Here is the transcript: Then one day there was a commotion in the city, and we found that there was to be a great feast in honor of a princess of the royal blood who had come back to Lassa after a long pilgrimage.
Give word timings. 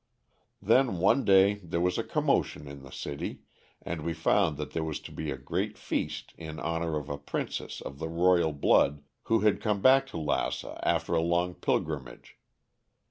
Then 0.63 0.97
one 0.97 1.23
day 1.23 1.59
there 1.63 1.79
was 1.79 1.99
a 1.99 2.03
commotion 2.03 2.67
in 2.67 2.81
the 2.81 2.89
city, 2.89 3.41
and 3.83 4.01
we 4.01 4.15
found 4.15 4.57
that 4.57 4.71
there 4.71 4.83
was 4.83 4.99
to 5.01 5.11
be 5.11 5.29
a 5.29 5.37
great 5.37 5.77
feast 5.77 6.33
in 6.39 6.59
honor 6.59 6.97
of 6.97 7.07
a 7.07 7.19
princess 7.19 7.81
of 7.81 7.99
the 7.99 8.09
royal 8.09 8.51
blood 8.51 9.03
who 9.25 9.41
had 9.41 9.61
come 9.61 9.79
back 9.79 10.07
to 10.07 10.17
Lassa 10.17 10.79
after 10.81 11.13
a 11.13 11.21
long 11.21 11.53
pilgrimage. 11.53 12.39